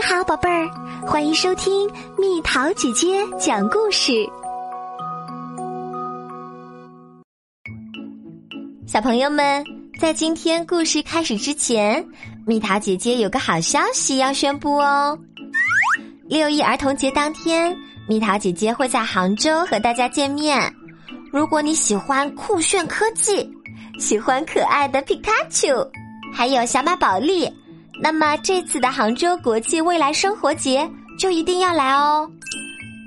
[0.00, 0.66] 你好，宝贝儿，
[1.06, 4.26] 欢迎收听蜜桃姐姐讲故事。
[8.86, 9.62] 小朋友们，
[10.00, 12.02] 在今天故事开始之前，
[12.46, 15.18] 蜜桃姐姐有个好消息要宣布哦！
[16.24, 17.76] 六一儿童节当天，
[18.08, 20.74] 蜜桃姐姐会在杭州和大家见面。
[21.30, 23.46] 如果你喜欢酷炫科技，
[23.98, 25.86] 喜欢可爱的皮卡丘，
[26.32, 27.46] 还有小马宝莉。
[28.02, 32.28] 那么这次的杭州国际未来生活节就一定要来哦！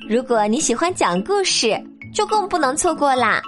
[0.07, 1.75] 如果你喜欢讲故事，
[2.13, 3.41] 就更不能错过啦！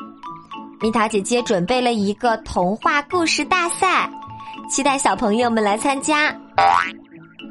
[0.82, 4.10] 蜜桃姐姐准备了一个童话故事大赛，
[4.70, 6.36] 期待小朋友们来参加。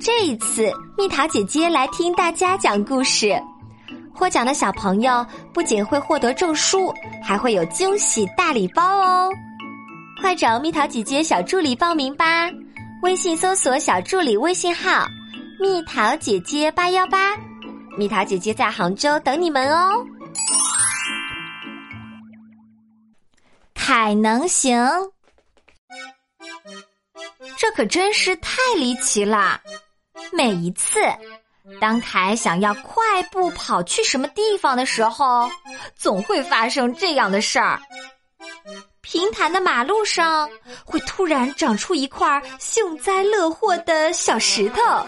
[0.00, 3.40] 这一次，蜜桃姐姐来听大家讲故事，
[4.12, 6.92] 获奖的小朋友不仅会获得证书，
[7.22, 9.30] 还会有惊喜大礼包哦！
[10.20, 12.50] 快找蜜桃姐姐小助理报名吧！
[13.04, 15.06] 微信搜索小助理微信号
[15.60, 17.36] “蜜桃姐姐八幺八”，
[17.98, 20.02] 蜜桃姐姐在杭州等你们哦。
[23.74, 24.82] 凯能行，
[27.58, 29.60] 这可真是太离奇了！
[30.32, 30.98] 每一次，
[31.78, 35.46] 当凯想要快步跑去什么地方的时候，
[35.94, 37.78] 总会发生这样的事儿。
[39.04, 40.48] 平坦的马路上
[40.82, 45.06] 会突然长出一块幸灾乐祸的小石头，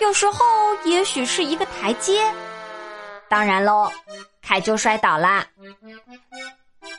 [0.00, 0.46] 有时候
[0.84, 2.32] 也许是一个台阶。
[3.28, 3.90] 当然喽，
[4.40, 5.44] 凯就摔倒啦。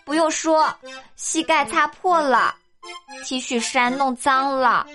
[0.03, 0.69] 不用说，
[1.15, 2.53] 膝盖擦破了
[3.23, 4.85] ，T 恤衫弄脏了，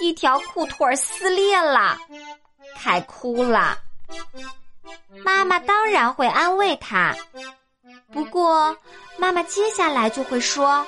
[0.00, 1.98] 一条裤腿撕裂了，
[2.76, 3.76] 凯哭了。
[5.24, 7.12] 妈妈当然会安慰他。
[8.12, 8.74] 不过，
[9.18, 10.86] 妈妈接下来就会说：“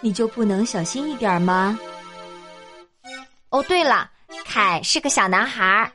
[0.00, 1.78] 你就不能小心一点吗？”
[3.50, 4.10] 哦，对了，
[4.44, 5.92] 凯是个小男孩儿。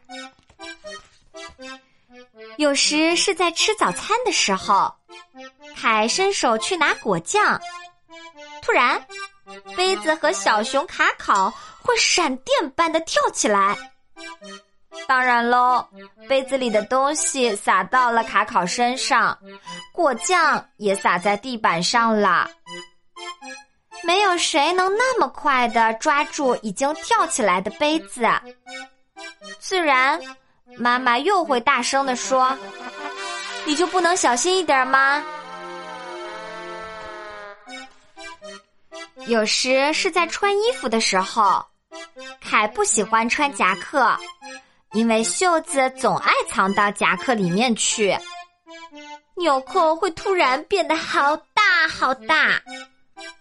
[2.58, 4.94] 有时是在吃早餐的时候，
[5.76, 7.60] 凯伸手去拿果酱，
[8.62, 9.06] 突然，
[9.76, 13.93] 杯子和小熊卡考会闪电般的跳起来。
[15.08, 15.88] 当然喽，
[16.30, 19.38] 杯子里的东西洒到了卡考身上，
[19.92, 22.50] 果酱也洒在地板上了。
[24.04, 28.28] 没有谁能那么快的抓住已经跳起来的杯子。
[29.60, 30.20] 自然，
[30.78, 32.56] 妈妈又会大声的说
[33.66, 35.24] ：“你就不能小心一点吗？”
[39.28, 41.66] 有时是在穿衣服的时候，
[42.42, 44.18] 凯不喜欢穿夹克。
[44.94, 48.16] 因为袖子总爱藏到夹克里面去，
[49.36, 52.62] 纽扣会突然变得好大好大，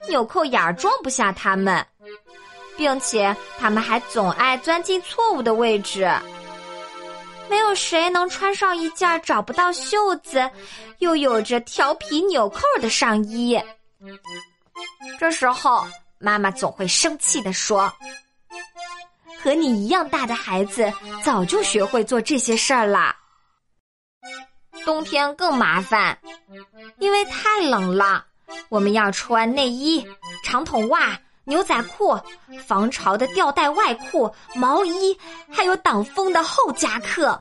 [0.08, 1.86] 纽扣眼儿装不下它们，
[2.76, 6.10] 并且它们还总爱钻进错误的位置。
[7.50, 10.50] 没有谁能穿上一件找不到袖子，
[11.00, 13.60] 又有着调皮纽扣的上衣。
[15.20, 15.86] 这时候，
[16.18, 17.92] 妈妈总会生气地说。
[19.42, 20.92] 和你一样大的孩子
[21.24, 23.16] 早就学会做这些事儿啦。
[24.84, 26.16] 冬天更麻烦，
[26.98, 28.24] 因为太冷了，
[28.68, 30.06] 我们要穿内衣、
[30.42, 32.18] 长筒袜、牛仔裤、
[32.66, 35.16] 防潮的吊带外裤、毛衣，
[35.50, 37.40] 还有挡风的厚夹克。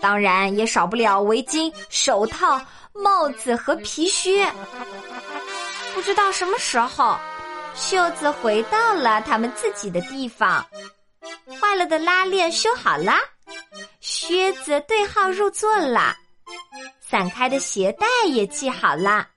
[0.00, 2.60] 当然也少不了围巾、手套、
[2.92, 4.50] 帽子和皮靴。
[5.94, 7.18] 不知道什么时候，
[7.74, 10.64] 袖子回到了他们自己的地方。
[11.60, 13.12] 坏了的拉链修好了，
[14.00, 16.16] 靴子对号入座了，
[17.00, 19.28] 散开的鞋带也系好了。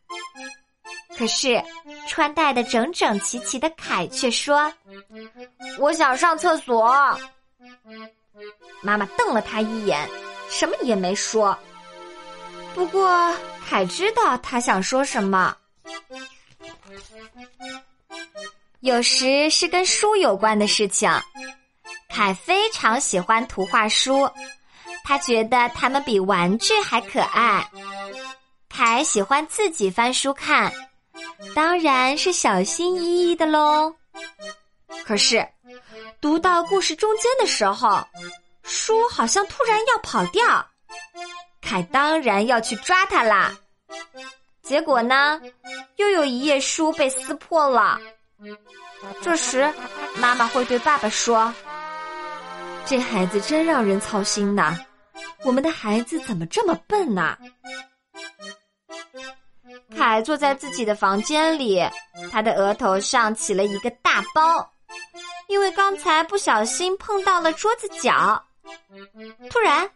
[1.18, 1.62] 可是
[2.08, 4.72] 穿戴的整整齐齐的凯却说
[5.78, 6.96] ：“我想上厕所。”
[8.82, 10.10] 妈妈瞪了他一眼，
[10.50, 11.58] 什么也没说。
[12.74, 13.36] 不过
[13.68, 15.56] 凯知道他想说什么。
[18.80, 21.12] 有时是跟书有关的事情。
[22.10, 24.30] 凯非常喜欢图画书，
[25.04, 27.70] 他觉得它们比玩具还可爱。
[28.68, 30.72] 凯喜欢自己翻书看，
[31.56, 33.94] 当然是小心翼翼的喽。
[35.06, 35.48] 可是，
[36.20, 38.06] 读到故事中间的时候，
[38.64, 40.68] 书好像突然要跑掉，
[41.62, 43.56] 凯当然要去抓它啦。
[44.62, 45.42] 结果呢，
[45.96, 48.00] 又有一页书被撕破了。
[49.22, 49.72] 这时，
[50.16, 51.54] 妈妈会对爸爸说。
[52.86, 54.76] 这孩子真让人操心呐！
[55.44, 57.38] 我们的孩子怎么这么笨呐？
[59.96, 61.82] 凯坐在自己的房间里，
[62.32, 64.68] 他的额头上起了一个大包，
[65.48, 68.44] 因为刚才不小心碰到了桌子角。
[69.50, 69.90] 突然，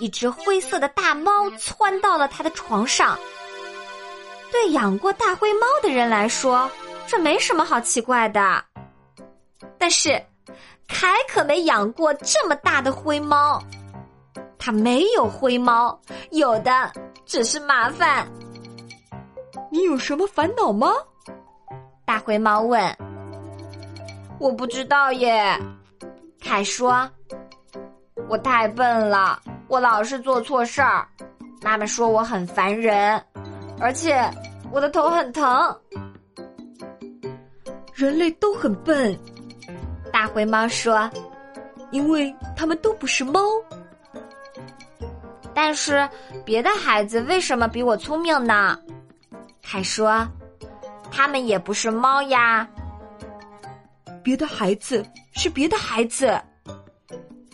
[0.00, 3.18] 一只灰色的大猫窜到了他的床上。
[4.52, 6.70] 对养过大灰猫的人来说，
[7.06, 8.64] 这没什么好奇怪的。
[9.78, 10.22] 但是，
[10.86, 13.62] 凯可没养过这么大的灰猫。
[14.58, 15.98] 他没有灰猫，
[16.30, 16.92] 有的
[17.24, 18.26] 只是麻烦。
[19.70, 20.92] 你有什么烦恼吗？
[22.04, 22.96] 大灰猫问。
[24.38, 25.58] 我不知道耶，
[26.40, 27.08] 凯说。
[28.28, 31.06] 我太笨了，我老是做错事儿。
[31.62, 33.22] 妈妈说我很烦人，
[33.78, 34.18] 而且
[34.72, 35.80] 我的头很疼。
[37.94, 39.16] 人类都很笨，
[40.16, 41.10] 大灰猫说，
[41.90, 43.38] 因为他们都不是猫。
[45.52, 46.08] 但是
[46.42, 48.80] 别的孩子为什么比我聪明呢？
[49.62, 50.26] 凯说，
[51.10, 52.66] 他们也不是猫呀。
[54.22, 55.04] 别的孩子
[55.34, 56.40] 是别的孩子。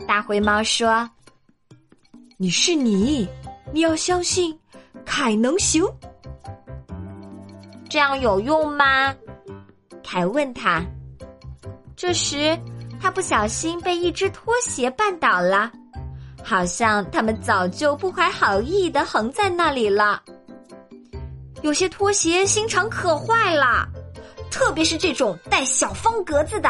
[0.07, 1.11] 大灰猫说
[2.39, 3.29] ：“你是你，
[3.73, 4.57] 你要相信，
[5.05, 5.85] 凯能行。
[7.91, 9.13] 这样有用吗？”
[10.05, 10.81] 凯问他。
[11.97, 12.59] 这时，
[13.01, 15.71] 他不小心被一只拖鞋绊倒了，
[16.43, 20.23] 好像他们早就不怀好意的横在那里了。
[21.63, 23.87] 有些拖鞋心肠可坏了，
[24.51, 26.69] 特别是这种带小方格子的。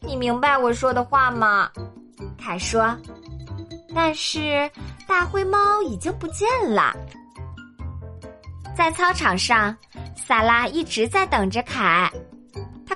[0.00, 1.70] 你明白我说的话吗？
[2.38, 2.96] 凯说。
[3.94, 4.68] 但是
[5.06, 6.92] 大灰猫已经不见了。
[8.76, 9.76] 在操场上，
[10.16, 12.10] 萨拉一直在等着凯。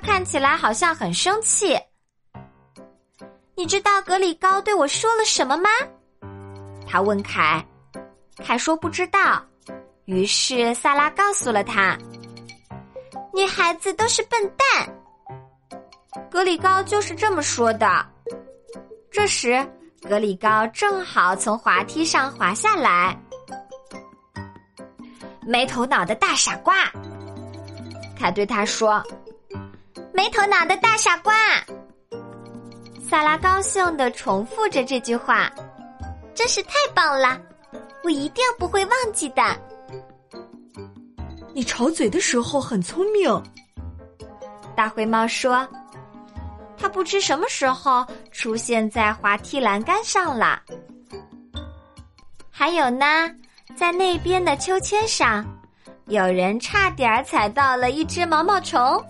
[0.09, 1.79] 看起来好像很生气。
[3.55, 5.69] 你知道格里高对我说了什么吗？
[6.87, 7.63] 他问凯。
[8.43, 9.39] 凯说不知道。
[10.05, 11.95] 于是萨拉告诉了他
[13.35, 14.89] ：“女孩子都是笨蛋。”
[16.31, 18.03] 格里高就是这么说的。
[19.11, 19.63] 这时，
[20.01, 23.15] 格里高正好从滑梯上滑下来。
[25.45, 26.73] 没头脑的大傻瓜，
[28.17, 29.03] 凯对他说
[30.13, 31.33] ：“没头脑的大傻瓜。”
[33.09, 35.51] 萨拉高兴的重复着这句话
[36.35, 37.39] ：“真是太棒了，
[38.03, 39.41] 我一定不会忘记的。”
[41.55, 43.43] 你吵嘴的时候很聪明，
[44.75, 45.67] 大灰猫说。
[46.77, 50.61] 他不知什么时候出现在滑梯栏杆上了。
[52.49, 53.05] 还有呢，
[53.75, 55.45] 在那边的秋千上，
[56.05, 59.03] 有人差点踩到了一只毛毛虫。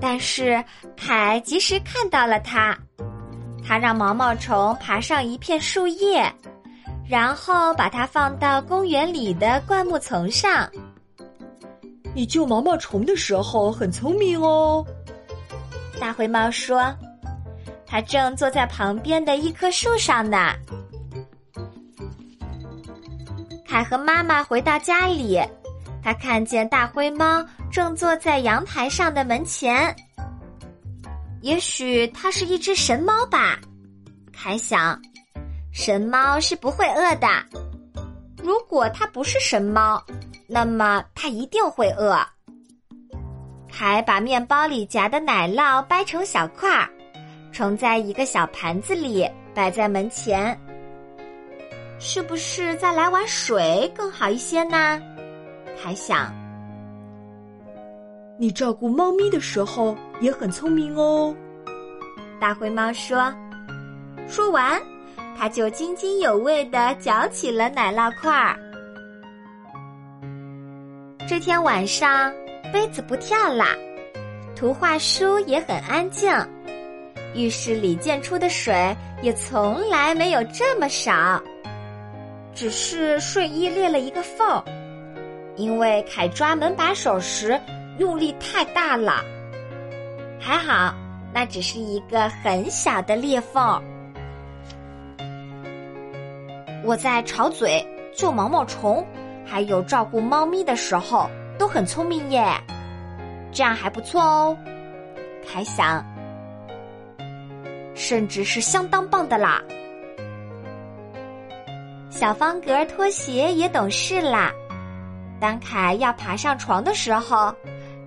[0.00, 0.62] 但是
[0.96, 2.76] 凯及时看到了它，
[3.66, 6.32] 他让毛毛虫爬上一片树叶，
[7.08, 10.68] 然后把它放到公园里的灌木丛上。
[12.14, 14.84] 你救毛毛虫的时候很聪明哦。
[16.00, 16.94] 大灰猫说
[17.86, 20.52] ：“它正坐在旁边的一棵树上呢。”
[23.66, 25.38] 凯和妈妈回到家里，
[26.02, 27.44] 他看见大灰猫
[27.78, 29.94] 正坐在阳台上的门前。
[31.42, 33.56] 也许它是一只神猫吧？
[34.32, 35.00] 凯想，
[35.70, 37.28] 神猫是不会饿的。
[38.42, 40.04] 如果它不是神猫，
[40.48, 42.18] 那么它一定会饿。
[43.72, 46.90] 凯把面包里夹的奶酪掰成小块儿，
[47.52, 50.60] 盛在一个小盘子里，摆在门前。
[52.00, 55.00] 是不是再来碗水更好一些呢？
[55.80, 56.34] 还想，
[58.38, 61.34] 你照顾猫咪的时候也很聪明哦。
[62.40, 63.34] 大灰猫说。
[64.28, 64.80] 说完，
[65.36, 68.58] 它就津津有味的嚼起了奶酪块儿。
[71.28, 72.32] 这天晚上。
[72.70, 73.74] 杯子不跳啦，
[74.54, 76.30] 图画书也很安静，
[77.34, 81.42] 浴室里溅出的水也从来没有这么少。
[82.54, 84.62] 只是睡衣裂了一个缝，
[85.56, 87.58] 因为凯抓门把手时
[87.98, 89.24] 用力太大了。
[90.40, 90.94] 还好，
[91.32, 93.82] 那只是一个很小的裂缝。
[96.84, 99.06] 我在吵嘴、救毛毛虫，
[99.44, 101.28] 还有照顾猫咪的时候。
[101.58, 102.54] 都很聪明耶，
[103.50, 104.56] 这样还不错哦。
[105.44, 106.06] 凯想，
[107.96, 109.60] 甚至是相当棒的啦。
[112.10, 114.52] 小方格拖鞋也懂事啦。
[115.40, 117.52] 当凯要爬上床的时候，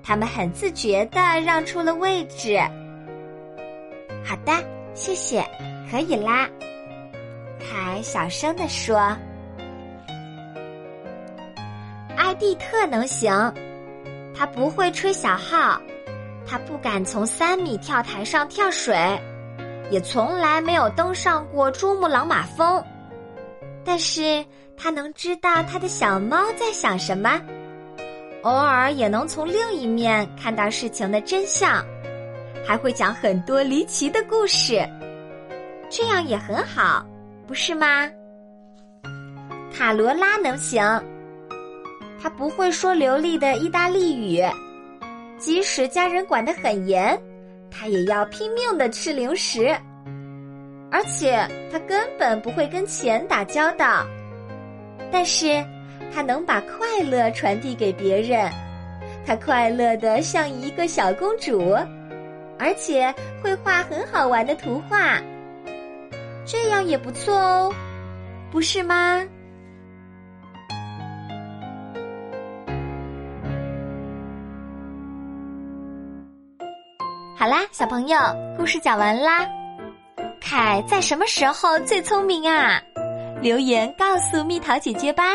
[0.03, 2.57] 他们很自觉的让出了位置。
[4.23, 4.53] 好的，
[4.93, 5.43] 谢谢，
[5.89, 6.49] 可以啦。
[7.59, 9.15] 凯小声的说。
[12.17, 13.53] 艾蒂特能行，
[14.35, 15.81] 他不会吹小号，
[16.47, 18.95] 他不敢从三米跳台上跳水，
[19.89, 22.83] 也从来没有登上过珠穆朗玛峰。
[23.83, 24.45] 但是
[24.77, 27.41] 他能知道他的小猫在想什么，
[28.43, 31.85] 偶尔也能从另一面看到事情的真相，
[32.65, 34.87] 还会讲很多离奇的故事。
[35.89, 37.05] 这样也很好，
[37.45, 38.09] 不是吗？
[39.71, 40.81] 卡罗拉能行，
[42.21, 44.43] 他不会说流利的意大利语，
[45.37, 47.19] 即使家人管得很严，
[47.69, 49.67] 他也要拼命的吃零食，
[50.89, 54.05] 而且他根本不会跟钱打交道。
[55.11, 55.63] 但是，
[56.13, 58.49] 他能把快乐传递给别人，
[59.25, 61.75] 他快乐的像一个小公主，
[62.57, 65.19] 而且会画很好玩的图画。
[66.45, 67.73] 这样也不错哦，
[68.51, 69.21] 不是吗？
[77.37, 78.17] 好啦，小朋友，
[78.57, 79.47] 故事讲完啦。
[80.39, 82.81] 凯在什么时候最聪明啊？
[83.41, 85.33] 留言告诉蜜桃姐姐吧。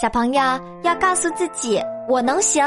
[0.00, 0.40] 小朋友
[0.82, 2.64] 要告诉自己，我能行，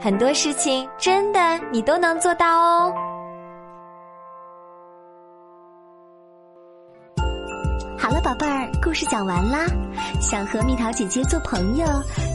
[0.00, 1.38] 很多事情真的
[1.70, 2.92] 你都能做到哦。
[7.96, 9.66] 好了，宝贝儿，故事讲完啦。
[10.20, 11.86] 想和蜜桃姐姐做朋友，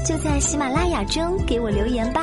[0.05, 2.21] 就在喜马拉雅中给我留言吧。